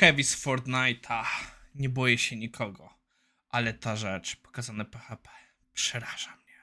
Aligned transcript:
heavy 0.00 0.24
z 0.24 0.44
Fortnite'a. 0.44 1.24
Nie 1.74 1.88
boję 1.88 2.18
się 2.18 2.36
nikogo. 2.36 2.94
Ale 3.48 3.74
ta 3.74 3.96
rzecz, 3.96 4.36
pokazane 4.36 4.84
PHP, 4.84 5.28
przeraża 5.72 6.36
mnie. 6.36 6.54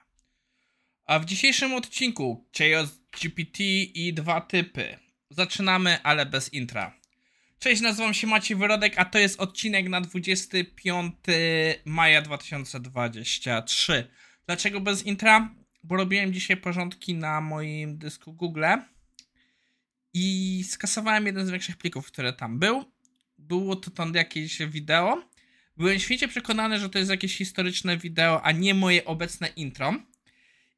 A 1.06 1.20
w 1.20 1.26
dzisiejszym 1.26 1.74
odcinku 1.74 2.50
Chaos 2.58 2.90
GPT 3.22 3.64
i 3.94 4.14
dwa 4.14 4.42
typy. 4.42 4.98
Zaczynamy, 5.30 6.04
ale 6.04 6.26
bez 6.26 6.54
intra. 6.54 7.00
Cześć, 7.60 7.82
nazywam 7.82 8.14
się 8.14 8.28
Maciej 8.28 8.58
Wyrodek, 8.58 8.94
a 8.98 9.06
to 9.06 9.20
jest 9.20 9.40
odcinek 9.40 9.90
na 9.90 10.02
25 10.02 11.16
maja 11.86 12.22
2023. 12.22 14.10
Dlaczego 14.46 14.82
bez 14.82 15.06
intra? 15.06 15.56
Bo 15.84 15.96
robiłem 15.96 16.34
dzisiaj 16.34 16.58
porządki 16.58 17.16
na 17.16 17.42
moim 17.42 17.98
dysku 17.98 18.34
Google 18.34 18.66
i 20.14 20.64
skasowałem 20.70 21.26
jeden 21.26 21.48
z 21.48 21.50
większych 21.50 21.78
plików, 21.78 22.08
które 22.08 22.34
tam 22.34 22.60
był. 22.60 22.97
Było 23.48 23.76
to 23.76 23.92
tam 23.92 24.14
jakieś 24.14 24.60
wideo. 24.60 25.24
Byłem 25.78 26.00
świecie 26.00 26.28
przekonany, 26.28 26.80
że 26.80 26.90
to 26.90 27.00
jest 27.00 27.12
jakieś 27.12 27.38
historyczne 27.38 27.98
wideo, 27.98 28.42
a 28.42 28.52
nie 28.52 28.74
moje 28.74 29.06
obecne 29.06 29.48
intro. 29.48 29.94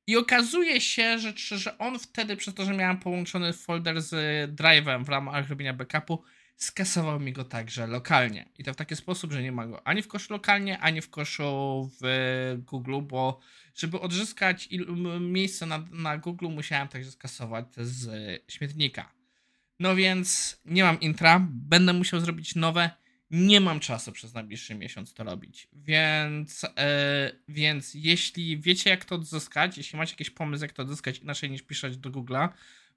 I 0.07 0.17
okazuje 0.17 0.81
się, 0.81 1.19
że, 1.19 1.33
że 1.35 1.77
on 1.77 1.99
wtedy, 1.99 2.37
przez 2.37 2.53
to, 2.53 2.65
że 2.65 2.73
miałem 2.73 2.97
połączony 2.97 3.53
folder 3.53 4.01
z 4.01 4.11
drive'em 4.55 5.05
w 5.05 5.09
ramach 5.09 5.49
robienia 5.49 5.73
backupu, 5.73 6.23
skasował 6.55 7.19
mi 7.19 7.33
go 7.33 7.43
także 7.43 7.87
lokalnie. 7.87 8.49
I 8.57 8.63
to 8.63 8.73
w 8.73 8.75
taki 8.75 8.95
sposób, 8.95 9.31
że 9.31 9.43
nie 9.43 9.51
ma 9.51 9.67
go 9.67 9.88
ani 9.88 10.01
w 10.01 10.07
koszu 10.07 10.33
lokalnie, 10.33 10.79
ani 10.79 11.01
w 11.01 11.09
koszu 11.09 11.89
w 12.01 12.57
Google, 12.57 13.01
bo 13.01 13.39
żeby 13.75 13.99
odzyskać 13.99 14.69
miejsce 15.19 15.65
na, 15.65 15.85
na 15.91 16.17
Google, 16.17 16.47
musiałem 16.47 16.88
także 16.88 17.11
skasować 17.11 17.65
z 17.77 18.09
śmietnika. 18.51 19.18
No 19.79 19.95
więc 19.95 20.59
nie 20.65 20.83
mam 20.83 20.99
intra, 20.99 21.47
będę 21.49 21.93
musiał 21.93 22.19
zrobić 22.19 22.55
nowe. 22.55 22.89
Nie 23.31 23.61
mam 23.61 23.79
czasu 23.79 24.11
przez 24.11 24.33
najbliższy 24.33 24.75
miesiąc 24.75 25.13
to 25.13 25.23
robić. 25.23 25.67
Więc, 25.73 26.63
yy, 26.63 26.69
więc 27.47 27.94
jeśli 27.94 28.59
wiecie, 28.59 28.89
jak 28.89 29.05
to 29.05 29.16
odzyskać, 29.16 29.77
jeśli 29.77 29.97
macie 29.97 30.11
jakiś 30.11 30.30
pomysł, 30.30 30.63
jak 30.63 30.73
to 30.73 30.83
odzyskać 30.83 31.19
inaczej 31.19 31.52
niż 31.52 31.61
pisać 31.61 31.97
do 31.97 32.09
Google'a, 32.09 32.50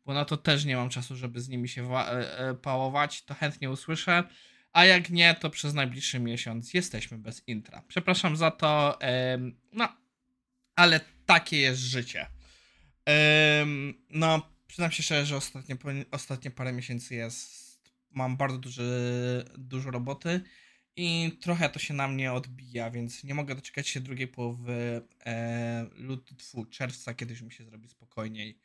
bo 0.07 0.15
na 0.15 0.25
to 0.25 0.37
też 0.37 0.65
nie 0.65 0.77
mam 0.77 0.89
czasu, 0.89 1.17
żeby 1.17 1.41
z 1.41 1.49
nimi 1.49 1.69
się 1.69 1.83
yy, 1.83 2.55
pałować, 2.55 3.23
to 3.25 3.35
chętnie 3.35 3.71
usłyszę. 3.71 4.25
A 4.73 4.85
jak 4.85 5.11
nie, 5.11 5.35
to 5.35 5.51
przez 5.51 5.75
najbliższy 5.75 6.21
miesiąc 6.21 6.75
jesteśmy 6.75 7.19
bez 7.19 7.49
intra. 7.49 7.83
Przepraszam 7.89 8.37
za 8.37 8.51
to, 8.51 8.99
no, 9.73 9.89
ale 10.77 11.01
takie 11.27 11.57
jest 11.57 11.81
życie. 11.81 12.27
no, 14.11 14.52
przyznam 14.73 14.93
się 14.93 15.03
szczerze, 15.03 15.27
że 15.27 15.37
ostatnie, 15.37 15.77
ostatnie 16.11 16.51
parę 16.51 16.73
miesięcy 16.73 17.15
jest, 17.15 17.81
mam 18.11 18.37
bardzo 18.37 18.59
duży, 18.59 19.45
dużo 19.59 19.91
roboty 19.91 20.41
i 20.97 21.39
trochę 21.41 21.69
to 21.69 21.79
się 21.79 21.95
na 21.95 22.09
mnie 22.09 22.33
odbija, 22.33 22.91
więc 22.91 23.25
nie 23.25 23.35
mogę 23.35 23.55
doczekać 23.55 23.89
się 23.89 24.01
drugiej 24.01 24.29
połowy 24.29 25.03
e, 25.27 25.87
lutu, 25.95 26.35
czerwca, 26.71 27.15
kiedy 27.15 27.33
już 27.33 27.43
mi 27.43 27.53
się 27.53 27.65
zrobi 27.65 27.89
spokojniej. 27.89 28.59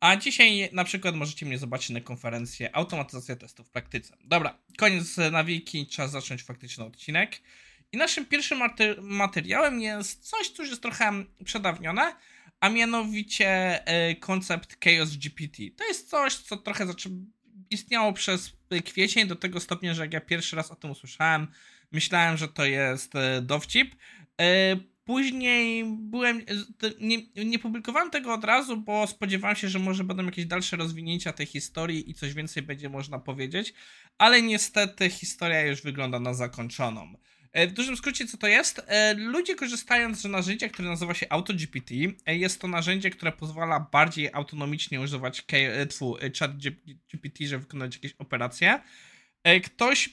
A 0.00 0.16
dzisiaj 0.16 0.70
na 0.72 0.84
przykład 0.84 1.14
możecie 1.14 1.46
mnie 1.46 1.58
zobaczyć 1.58 1.90
na 1.90 2.00
konferencję 2.00 2.76
Automatyzacja 2.76 3.36
testów 3.36 3.66
w 3.68 3.70
praktyce. 3.70 4.16
Dobra, 4.24 4.58
koniec 4.78 5.16
nawiki, 5.16 5.86
czas 5.86 6.10
zacząć 6.10 6.42
faktyczny 6.42 6.84
odcinek. 6.84 7.40
I 7.92 7.96
naszym 7.96 8.26
pierwszym 8.26 8.60
materiałem 9.00 9.80
jest 9.80 10.28
coś, 10.28 10.48
co 10.48 10.62
już 10.62 10.70
jest 10.70 10.82
trochę 10.82 11.24
przedawnione, 11.44 12.14
a 12.60 12.68
mianowicie 12.68 13.48
e, 13.86 14.14
koncept 14.14 14.84
Chaos 14.84 15.16
GPT. 15.16 15.62
To 15.76 15.84
jest 15.84 16.10
coś, 16.10 16.34
co 16.34 16.56
trochę 16.56 16.86
istniało 17.70 18.12
przez 18.12 18.52
kwiecień 18.84 19.28
do 19.28 19.36
tego 19.36 19.60
stopnia, 19.60 19.94
że 19.94 20.02
jak 20.02 20.12
ja 20.12 20.20
pierwszy 20.20 20.56
raz 20.56 20.70
o 20.70 20.76
tym 20.76 20.90
usłyszałem, 20.90 21.46
myślałem, 21.92 22.36
że 22.36 22.48
to 22.48 22.64
jest 22.64 23.16
e, 23.16 23.42
dowcip. 23.42 23.94
E, 24.40 24.76
później 25.04 25.84
byłem. 25.98 26.42
Nie, 27.00 27.44
nie, 27.44 27.58
publikowałem 27.58 28.10
tego 28.10 28.34
od 28.34 28.44
razu, 28.44 28.76
bo 28.76 29.06
spodziewałem 29.06 29.56
się, 29.56 29.68
że 29.68 29.78
może 29.78 30.04
będą 30.04 30.24
jakieś 30.24 30.46
dalsze 30.46 30.76
rozwinięcia 30.76 31.32
tej 31.32 31.46
historii 31.46 32.10
i 32.10 32.14
coś 32.14 32.34
więcej 32.34 32.62
będzie 32.62 32.88
można 32.88 33.18
powiedzieć, 33.18 33.74
ale 34.18 34.42
niestety 34.42 35.10
historia 35.10 35.62
już 35.62 35.82
wygląda 35.82 36.20
na 36.20 36.34
zakończoną. 36.34 37.14
E, 37.52 37.66
w 37.66 37.72
dużym 37.72 37.96
skrócie, 37.96 38.26
co 38.26 38.36
to 38.36 38.46
jest? 38.46 38.82
E, 38.86 39.14
ludzie 39.14 39.54
korzystając 39.54 40.20
z 40.20 40.24
narzędzia, 40.24 40.68
które 40.68 40.88
nazywa 40.88 41.14
się 41.14 41.26
AutoGPT, 41.28 41.94
e, 42.26 42.36
jest 42.36 42.60
to 42.60 42.68
narzędzie, 42.68 43.10
które 43.10 43.32
pozwala 43.32 43.80
bardziej 43.80 44.30
autonomicznie 44.32 45.00
używać 45.00 45.44
chat 46.38 46.56
GPT, 47.12 47.46
żeby 47.46 47.62
wykonać 47.62 47.94
jakieś 47.94 48.12
operacje. 48.18 48.80
Ktoś 49.64 50.10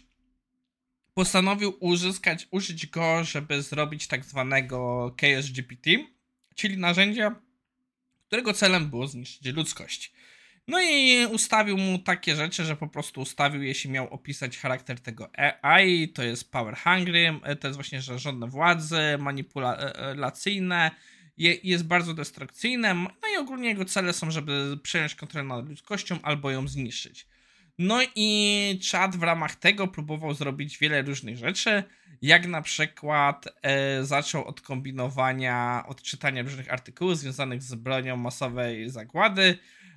postanowił 1.14 1.78
uzyskać, 1.80 2.48
użyć 2.52 2.88
go, 2.88 3.24
żeby 3.24 3.62
zrobić 3.62 4.08
tak 4.08 4.26
zwanego 4.26 5.16
Chaos 5.22 5.52
GPT, 5.52 5.92
czyli 6.56 6.78
narzędzia, 6.78 7.36
którego 8.28 8.54
celem 8.54 8.90
było 8.90 9.08
zniszczyć 9.08 9.56
ludzkość. 9.56 10.14
No 10.68 10.82
i 10.82 11.26
ustawił 11.26 11.78
mu 11.78 12.00
takie 12.00 12.36
rzeczy, 12.36 12.66
że 12.66 12.76
po 12.76 12.88
prostu 12.88 13.22
ustawił, 13.22 13.64
jeśli 13.64 13.90
miał 13.90 14.14
opisać 14.14 14.58
charakter 14.58 15.00
tego 15.00 15.30
AI, 15.62 16.10
to 16.10 16.24
jest 16.24 16.52
power 16.52 16.78
hungry, 16.78 17.40
e, 17.44 17.56
to 17.56 17.68
jest 17.68 17.78
właśnie, 17.78 18.02
że 18.02 18.20
żądne 18.20 18.48
władzy, 18.48 19.02
manipulacyjne, 19.20 20.92
jest 21.64 21.84
bardzo 21.84 22.14
destrukcyjne, 22.14 22.94
no 22.94 23.10
i 23.34 23.38
ogólnie 23.38 23.70
jego 23.70 23.86
cele 23.86 24.14
są, 24.14 24.32
żeby 24.32 24.80
przejąć 24.84 25.16
kontrolę 25.16 25.48
nad 25.48 25.70
ludzkością 25.70 26.20
albo 26.24 26.52
ją 26.52 26.68
zniszczyć. 26.68 27.28
No 27.80 28.00
i 28.16 28.80
czat 28.84 29.16
w 29.16 29.24
ramach 29.24 29.56
tego 29.56 29.88
próbował 29.88 30.34
zrobić 30.34 30.78
wiele 30.78 31.02
różnych 31.02 31.38
rzeczy, 31.38 31.84
jak 32.22 32.48
na 32.48 32.62
przykład 32.62 33.46
e, 33.62 34.06
zaczął 34.06 34.46
od 34.46 34.62
kombinowania, 34.62 35.84
od 35.88 36.02
czytania 36.02 36.44
różnych 36.44 36.74
artykułów 36.74 37.18
związanych 37.18 37.64
z 37.64 37.76
bronią 37.76 38.18
masowej 38.18 38.90
zagłady, 38.90 39.58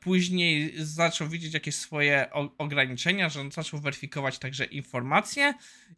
później 0.00 0.72
zaczął 0.76 1.28
widzieć 1.28 1.54
jakieś 1.54 1.74
swoje 1.74 2.30
ograniczenia, 2.58 3.28
że 3.28 3.40
on 3.40 3.50
zaczął 3.50 3.80
weryfikować 3.80 4.38
także 4.38 4.64
informacje 4.64 5.54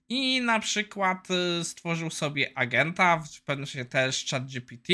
i 0.08 0.40
na 0.40 0.60
przykład 0.60 1.28
e, 1.30 1.64
stworzył 1.64 2.10
sobie 2.10 2.58
agenta, 2.58 3.18
w 3.18 3.42
pewnym 3.42 3.66
sensie 3.66 3.84
też 3.84 4.26
ChatGPT, 4.30 4.92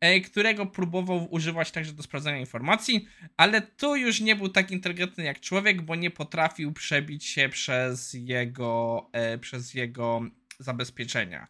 e, 0.00 0.20
którego 0.20 0.66
próbował 0.66 1.28
używać 1.30 1.70
także 1.70 1.92
do 1.92 2.02
sprawdzania 2.02 2.38
informacji, 2.38 3.08
ale 3.36 3.62
tu 3.62 3.96
już 3.96 4.20
nie 4.20 4.36
był 4.36 4.48
tak 4.48 4.70
inteligentny 4.70 5.24
jak 5.24 5.40
człowiek, 5.40 5.82
bo 5.82 5.94
nie 5.94 6.10
potrafił 6.10 6.72
przebić 6.72 7.24
się 7.24 7.48
przez 7.48 8.12
jego, 8.12 9.10
przez 9.40 9.74
jego 9.74 10.20
zabezpieczenia. 10.58 11.48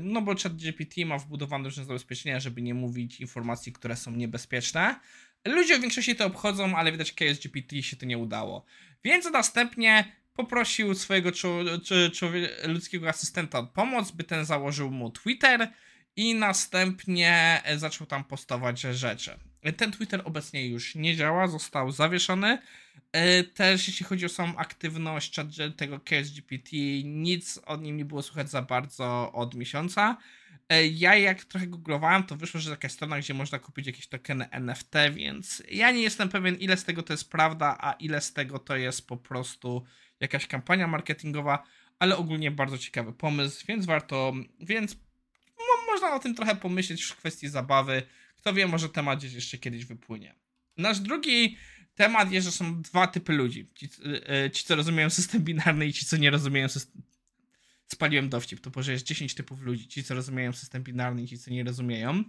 No 0.00 0.22
bo 0.22 0.34
ChatGPT 0.34 0.96
ma 1.06 1.18
wbudowane 1.18 1.64
różne 1.64 1.84
zabezpieczenia, 1.84 2.40
żeby 2.40 2.62
nie 2.62 2.74
mówić 2.74 3.20
informacji, 3.20 3.72
które 3.72 3.96
są 3.96 4.10
niebezpieczne. 4.10 5.00
Ludzie 5.46 5.78
w 5.78 5.80
większości 5.80 6.16
to 6.16 6.26
obchodzą, 6.26 6.76
ale 6.76 6.92
widać 6.92 7.12
KSGPT 7.12 7.42
GPT 7.42 7.82
się 7.82 7.96
to 7.96 8.06
nie 8.06 8.18
udało. 8.18 8.64
Więc 9.04 9.30
następnie 9.30 10.12
poprosił 10.34 10.94
swojego 10.94 11.30
ludzkiego 12.64 13.08
asystenta 13.08 13.58
o 13.58 13.66
pomoc, 13.66 14.10
by 14.10 14.24
ten 14.24 14.44
założył 14.44 14.90
mu 14.90 15.10
Twitter 15.10 15.68
i 16.16 16.34
następnie 16.34 17.62
zaczął 17.76 18.06
tam 18.06 18.24
postować 18.24 18.80
rzeczy. 18.80 19.38
Ten 19.76 19.92
Twitter 19.92 20.22
obecnie 20.24 20.66
już 20.66 20.94
nie 20.94 21.16
działa, 21.16 21.48
został 21.48 21.90
zawieszony. 21.92 22.58
E, 23.12 23.44
też 23.44 23.88
jeśli 23.88 24.06
chodzi 24.06 24.26
o 24.26 24.28
samą 24.28 24.56
aktywność 24.56 25.36
tego 25.76 26.00
KSGPT, 26.00 26.70
nic 27.04 27.60
o 27.66 27.76
nim 27.76 27.96
nie 27.96 28.04
było 28.04 28.22
słychać 28.22 28.50
za 28.50 28.62
bardzo 28.62 29.32
od 29.32 29.54
miesiąca. 29.54 30.16
E, 30.68 30.86
ja 30.86 31.16
jak 31.16 31.44
trochę 31.44 31.66
googlowałem, 31.66 32.24
to 32.24 32.36
wyszło, 32.36 32.60
że 32.60 32.70
taka 32.70 32.88
strona, 32.88 33.18
gdzie 33.18 33.34
można 33.34 33.58
kupić 33.58 33.86
jakieś 33.86 34.06
tokeny 34.06 34.50
NFT, 34.50 34.94
więc 35.14 35.62
ja 35.70 35.90
nie 35.90 36.02
jestem 36.02 36.28
pewien, 36.28 36.54
ile 36.54 36.76
z 36.76 36.84
tego 36.84 37.02
to 37.02 37.12
jest 37.12 37.30
prawda, 37.30 37.76
a 37.80 37.92
ile 37.92 38.20
z 38.20 38.32
tego 38.32 38.58
to 38.58 38.76
jest 38.76 39.06
po 39.06 39.16
prostu 39.16 39.84
jakaś 40.20 40.46
kampania 40.46 40.86
marketingowa, 40.86 41.62
ale 41.98 42.16
ogólnie 42.16 42.50
bardzo 42.50 42.78
ciekawy 42.78 43.12
pomysł, 43.12 43.64
więc 43.68 43.86
warto, 43.86 44.32
więc 44.60 44.94
mo 45.58 45.92
można 45.92 46.14
o 46.14 46.18
tym 46.18 46.34
trochę 46.34 46.56
pomyśleć 46.56 47.02
w 47.02 47.16
kwestii 47.16 47.48
zabawy. 47.48 48.02
Kto 48.36 48.54
wie, 48.54 48.66
może 48.66 48.88
temat 48.88 49.18
gdzieś 49.18 49.32
jeszcze 49.32 49.58
kiedyś 49.58 49.84
wypłynie. 49.84 50.34
Nasz 50.76 51.00
drugi 51.00 51.56
temat 51.94 52.32
jest, 52.32 52.44
że 52.44 52.52
są 52.52 52.82
dwa 52.82 53.06
typy 53.06 53.32
ludzi. 53.32 53.70
Ci, 53.74 53.88
yy, 54.42 54.50
ci 54.50 54.64
co 54.64 54.76
rozumieją 54.76 55.10
system 55.10 55.42
binarny 55.42 55.86
i 55.86 55.92
ci, 55.92 56.06
co 56.06 56.16
nie 56.16 56.30
rozumieją 56.30 56.68
system, 56.68 57.02
spaliłem 57.88 58.28
dowcip, 58.28 58.60
to 58.60 58.82
że 58.82 58.92
jest 58.92 59.04
10 59.04 59.34
typów 59.34 59.62
ludzi, 59.62 59.88
ci 59.88 60.04
co 60.04 60.14
rozumieją 60.14 60.52
system 60.52 60.82
binarny 60.82 61.22
i 61.22 61.28
ci 61.28 61.38
co 61.38 61.50
nie 61.50 61.64
rozumieją. 61.64 62.24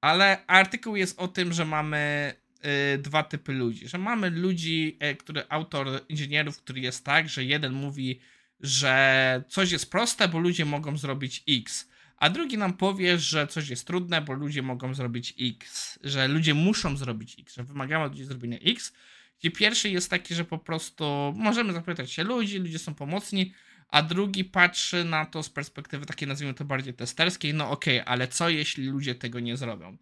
Ale 0.00 0.46
artykuł 0.46 0.96
jest 0.96 1.18
o 1.18 1.28
tym, 1.28 1.52
że 1.52 1.64
mamy 1.64 2.34
y, 2.94 2.98
dwa 2.98 3.22
typy 3.22 3.52
ludzi, 3.52 3.88
że 3.88 3.98
mamy 3.98 4.30
ludzi, 4.30 4.98
y, 5.12 5.16
który 5.16 5.42
autor 5.48 5.88
inżynierów, 6.08 6.58
który 6.58 6.80
jest 6.80 7.04
tak, 7.04 7.28
że 7.28 7.44
jeden 7.44 7.72
mówi, 7.72 8.20
że 8.60 9.44
coś 9.48 9.70
jest 9.70 9.90
proste, 9.90 10.28
bo 10.28 10.38
ludzie 10.38 10.64
mogą 10.64 10.96
zrobić 10.96 11.44
X, 11.48 11.88
a 12.18 12.30
drugi 12.30 12.58
nam 12.58 12.72
powie, 12.72 13.18
że 13.18 13.46
coś 13.46 13.68
jest 13.68 13.86
trudne, 13.86 14.22
bo 14.22 14.32
ludzie 14.32 14.62
mogą 14.62 14.94
zrobić 14.94 15.34
X, 15.40 15.98
że 16.04 16.28
ludzie 16.28 16.54
muszą 16.54 16.96
zrobić 16.96 17.36
X, 17.40 17.54
że 17.54 17.64
wymagamy 17.64 18.04
od 18.04 18.12
ludzi 18.12 18.24
zrobienia 18.24 18.58
X. 18.58 18.92
Gdzie 19.40 19.50
pierwszy 19.50 19.90
jest 19.90 20.10
taki, 20.10 20.34
że 20.34 20.44
po 20.44 20.58
prostu 20.58 21.34
możemy 21.36 21.72
zapytać 21.72 22.12
się 22.12 22.24
ludzi, 22.24 22.58
ludzie 22.58 22.78
są 22.78 22.94
pomocni, 22.94 23.52
a 23.88 24.02
drugi 24.02 24.44
patrzy 24.44 25.04
na 25.04 25.26
to 25.26 25.42
z 25.42 25.50
perspektywy 25.50 26.06
takiej, 26.06 26.28
nazwijmy 26.28 26.54
to 26.54 26.64
bardziej 26.64 26.94
testerskiej, 26.94 27.54
no 27.54 27.70
okej, 27.70 28.00
okay, 28.00 28.12
ale 28.12 28.28
co 28.28 28.48
jeśli 28.48 28.86
ludzie 28.86 29.14
tego 29.14 29.40
nie 29.40 29.56
zrobią? 29.56 29.96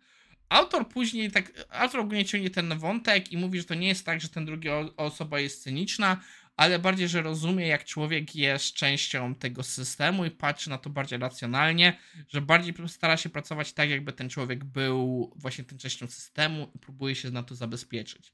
Autor 0.48 0.88
później 0.88 1.30
tak, 1.30 1.52
autor 1.70 2.00
ogólnie 2.00 2.24
ciągnie 2.24 2.50
ten 2.50 2.78
wątek 2.78 3.32
i 3.32 3.36
mówi, 3.36 3.58
że 3.58 3.64
to 3.64 3.74
nie 3.74 3.88
jest 3.88 4.06
tak, 4.06 4.20
że 4.20 4.28
ten 4.28 4.44
drugi 4.46 4.68
osoba 4.96 5.40
jest 5.40 5.62
cyniczna, 5.62 6.20
ale 6.56 6.78
bardziej, 6.78 7.08
że 7.08 7.22
rozumie, 7.22 7.66
jak 7.66 7.84
człowiek 7.84 8.36
jest 8.36 8.74
częścią 8.74 9.34
tego 9.34 9.62
systemu 9.62 10.24
i 10.24 10.30
patrzy 10.30 10.70
na 10.70 10.78
to 10.78 10.90
bardziej 10.90 11.18
racjonalnie, 11.18 11.98
że 12.28 12.40
bardziej 12.40 12.74
stara 12.86 13.16
się 13.16 13.28
pracować 13.28 13.72
tak, 13.72 13.90
jakby 13.90 14.12
ten 14.12 14.28
człowiek 14.28 14.64
był 14.64 15.32
właśnie 15.36 15.64
tą 15.64 15.78
częścią 15.78 16.06
systemu 16.06 16.70
i 16.74 16.78
próbuje 16.78 17.14
się 17.14 17.30
na 17.30 17.42
to 17.42 17.54
zabezpieczyć. 17.54 18.32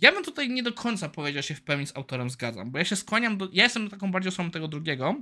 Ja 0.00 0.12
bym 0.12 0.24
tutaj 0.24 0.50
nie 0.50 0.62
do 0.62 0.72
końca 0.72 1.08
powiedział 1.08 1.42
się 1.42 1.54
w 1.54 1.62
pełni 1.62 1.86
z 1.86 1.96
autorem 1.96 2.30
zgadzam, 2.30 2.70
bo 2.70 2.78
ja 2.78 2.84
się 2.84 2.96
skłaniam 2.96 3.38
do. 3.38 3.48
Ja 3.52 3.64
jestem 3.64 3.90
taką 3.90 4.10
bardziej 4.10 4.28
osobą 4.28 4.50
tego 4.50 4.68
drugiego, 4.68 5.14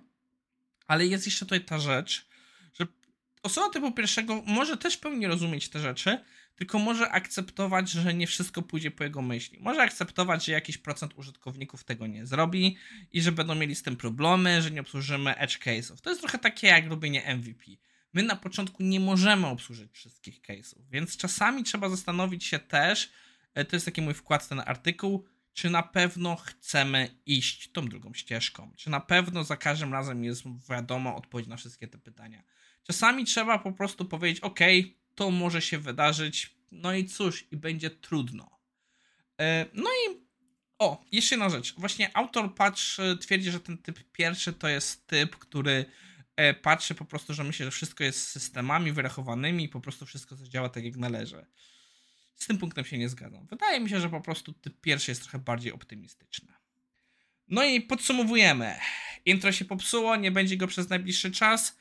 ale 0.86 1.06
jest 1.06 1.26
jeszcze 1.26 1.46
tutaj 1.46 1.64
ta 1.64 1.78
rzecz, 1.78 2.26
że 2.74 2.86
osoba 3.42 3.70
typu 3.70 3.92
pierwszego 3.92 4.42
może 4.46 4.76
też 4.76 4.96
pełni 4.96 5.26
rozumieć 5.26 5.68
te 5.68 5.80
rzeczy, 5.80 6.18
tylko 6.56 6.78
może 6.78 7.10
akceptować, 7.10 7.90
że 7.90 8.14
nie 8.14 8.26
wszystko 8.26 8.62
pójdzie 8.62 8.90
po 8.90 9.04
jego 9.04 9.22
myśli. 9.22 9.58
Może 9.60 9.82
akceptować, 9.82 10.44
że 10.44 10.52
jakiś 10.52 10.78
procent 10.78 11.12
użytkowników 11.16 11.84
tego 11.84 12.06
nie 12.06 12.26
zrobi 12.26 12.76
i 13.12 13.22
że 13.22 13.32
będą 13.32 13.54
mieli 13.54 13.74
z 13.74 13.82
tym 13.82 13.96
problemy, 13.96 14.62
że 14.62 14.70
nie 14.70 14.80
obsłużymy 14.80 15.36
edge 15.36 15.58
case'ów. 15.58 16.00
To 16.00 16.10
jest 16.10 16.20
trochę 16.20 16.38
takie 16.38 16.66
jak 16.66 16.86
robienie 16.86 17.36
MVP. 17.36 17.64
My 18.12 18.22
na 18.22 18.36
początku 18.36 18.82
nie 18.82 19.00
możemy 19.00 19.46
obsłużyć 19.46 19.92
wszystkich 19.92 20.40
case'ów, 20.40 20.82
więc 20.90 21.16
czasami 21.16 21.64
trzeba 21.64 21.88
zastanowić 21.88 22.44
się 22.44 22.58
też, 22.58 23.10
to 23.54 23.76
jest 23.76 23.86
taki 23.86 24.02
mój 24.02 24.14
wkład 24.14 24.42
w 24.42 24.48
ten 24.48 24.62
artykuł, 24.66 25.24
czy 25.52 25.70
na 25.70 25.82
pewno 25.82 26.36
chcemy 26.36 27.18
iść 27.26 27.72
tą 27.72 27.88
drugą 27.88 28.14
ścieżką, 28.14 28.72
czy 28.76 28.90
na 28.90 29.00
pewno 29.00 29.44
za 29.44 29.56
każdym 29.56 29.92
razem 29.92 30.24
jest 30.24 30.42
wiadomo 30.70 31.16
odpowiedź 31.16 31.46
na 31.46 31.56
wszystkie 31.56 31.88
te 31.88 31.98
pytania. 31.98 32.42
Czasami 32.82 33.24
trzeba 33.24 33.58
po 33.58 33.72
prostu 33.72 34.04
powiedzieć, 34.04 34.40
ok, 34.40 34.60
to 35.14 35.30
może 35.30 35.62
się 35.62 35.78
wydarzyć, 35.78 36.56
no 36.72 36.94
i 36.94 37.04
cóż, 37.04 37.46
i 37.50 37.56
będzie 37.56 37.90
trudno. 37.90 38.58
E, 39.40 39.66
no 39.74 39.90
i 39.90 40.24
o, 40.78 41.04
jeszcze 41.12 41.34
jedna 41.34 41.48
rzecz. 41.48 41.74
Właśnie 41.78 42.16
autor 42.16 42.54
patrzy, 42.54 43.18
twierdzi, 43.20 43.50
że 43.50 43.60
ten 43.60 43.78
typ 43.78 44.12
pierwszy 44.12 44.52
to 44.52 44.68
jest 44.68 45.06
typ, 45.06 45.36
który 45.36 45.84
e, 46.36 46.54
patrzy 46.54 46.94
po 46.94 47.04
prostu, 47.04 47.34
że 47.34 47.44
myśli, 47.44 47.64
że 47.64 47.70
wszystko 47.70 48.04
jest 48.04 48.28
systemami 48.28 48.92
wyrachowanymi 48.92 49.64
i 49.64 49.68
po 49.68 49.80
prostu 49.80 50.06
wszystko 50.06 50.36
działa 50.36 50.68
tak 50.68 50.84
jak 50.84 50.96
należy. 50.96 51.46
Z 52.36 52.46
tym 52.46 52.58
punktem 52.58 52.84
się 52.84 52.98
nie 52.98 53.08
zgadzam. 53.08 53.46
Wydaje 53.46 53.80
mi 53.80 53.90
się, 53.90 54.00
że 54.00 54.10
po 54.10 54.20
prostu 54.20 54.52
typ 54.52 54.80
pierwszy 54.80 55.10
jest 55.10 55.22
trochę 55.22 55.38
bardziej 55.38 55.72
optymistyczny. 55.72 56.52
No 57.48 57.64
i 57.64 57.80
podsumowujemy. 57.80 58.74
Intro 59.24 59.52
się 59.52 59.64
popsuło, 59.64 60.16
nie 60.16 60.30
będzie 60.30 60.56
go 60.56 60.66
przez 60.66 60.88
najbliższy 60.88 61.30
czas 61.30 61.76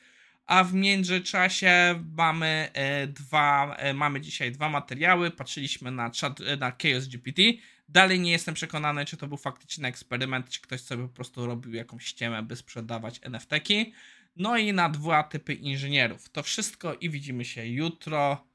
a 0.46 0.64
w 0.64 0.74
międzyczasie 0.74 2.04
mamy 2.16 2.70
e, 2.72 3.06
dwa, 3.06 3.76
e, 3.76 3.94
mamy 3.94 4.20
dzisiaj 4.20 4.52
dwa 4.52 4.68
materiały. 4.68 5.30
Patrzyliśmy 5.30 5.90
na, 5.90 6.10
chat, 6.20 6.40
e, 6.40 6.56
na 6.56 6.72
Chaos 6.82 7.08
GPT. 7.08 7.42
Dalej 7.88 8.20
nie 8.20 8.30
jestem 8.30 8.54
przekonany, 8.54 9.04
czy 9.04 9.16
to 9.16 9.26
był 9.26 9.36
faktyczny 9.36 9.88
eksperyment, 9.88 10.48
czy 10.48 10.60
ktoś 10.60 10.80
sobie 10.80 11.02
po 11.02 11.14
prostu 11.14 11.46
robił 11.46 11.74
jakąś 11.74 12.04
ściemę, 12.04 12.42
by 12.42 12.56
sprzedawać 12.56 13.20
NFT-ki. 13.22 13.92
No 14.36 14.56
i 14.56 14.72
na 14.72 14.88
dwa 14.88 15.22
typy 15.22 15.54
inżynierów. 15.54 16.28
To 16.28 16.42
wszystko 16.42 16.94
i 16.94 17.10
widzimy 17.10 17.44
się 17.44 17.66
jutro. 17.66 18.46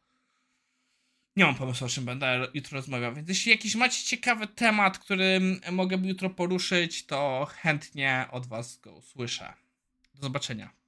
Nie 1.40 1.46
mam 1.46 1.56
pomysłu, 1.56 1.88
o 1.88 1.90
czym 1.90 2.06
będę 2.06 2.48
jutro 2.54 2.76
rozmawiał, 2.76 3.16
więc 3.16 3.30
jeśli 3.30 3.52
jakiś 3.52 3.76
macie 3.76 4.04
ciekawy 4.04 4.48
temat, 4.48 5.00
który 5.00 5.42
mogę 5.72 5.98
jutro 5.98 6.30
poruszyć, 6.30 7.06
to 7.06 7.48
chętnie 7.52 8.26
od 8.32 8.48
Was 8.48 8.78
go 8.78 8.94
usłyszę. 8.94 9.54
Do 10.16 10.22
zobaczenia. 10.22 10.79